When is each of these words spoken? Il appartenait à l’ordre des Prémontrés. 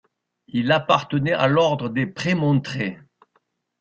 Il 0.47 0.71
appartenait 0.71 1.31
à 1.33 1.45
l’ordre 1.47 1.87
des 1.87 2.07
Prémontrés. 2.07 2.97